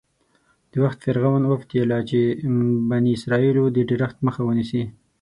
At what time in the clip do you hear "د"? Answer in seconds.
0.71-0.73, 2.25-2.33, 3.75-3.77